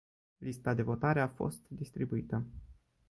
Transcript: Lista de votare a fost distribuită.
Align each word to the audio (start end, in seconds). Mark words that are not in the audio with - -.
Lista 0.39 0.73
de 0.73 0.81
votare 0.81 1.21
a 1.21 1.27
fost 1.27 1.67
distribuită. 1.69 2.45